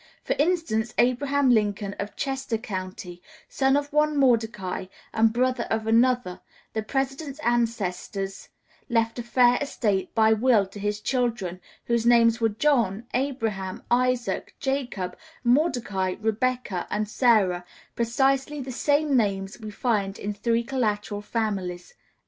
For 0.23 0.35
instance, 0.39 0.95
Abraham 0.97 1.51
Lincoln, 1.51 1.93
of 1.99 2.15
Chester 2.15 2.57
County, 2.57 3.21
son 3.47 3.77
of 3.77 3.93
one 3.93 4.17
Mordecai 4.17 4.87
and 5.13 5.31
brother 5.31 5.65
of 5.69 5.85
another, 5.85 6.41
the 6.73 6.81
President's 6.81 7.37
ancestors, 7.41 8.49
left 8.89 9.19
a 9.19 9.21
fair 9.21 9.59
estate, 9.61 10.15
by 10.15 10.33
will, 10.33 10.65
to 10.65 10.79
his 10.79 11.01
children, 11.01 11.61
whose 11.85 12.03
names 12.03 12.41
were 12.41 12.49
John, 12.49 13.05
Abraham, 13.13 13.83
Isaac, 13.91 14.55
Jacob, 14.59 15.15
Mordecai, 15.43 16.15
Rebecca, 16.19 16.87
and 16.89 17.07
Sarah 17.07 17.63
precisely 17.95 18.59
the 18.59 18.71
same 18.71 19.15
names 19.15 19.59
we 19.59 19.69
find 19.69 20.17
in 20.17 20.33
three 20.33 20.63
collateral 20.63 21.21
families. 21.21 21.93